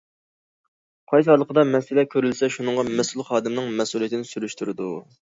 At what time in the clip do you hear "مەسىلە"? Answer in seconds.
1.75-2.05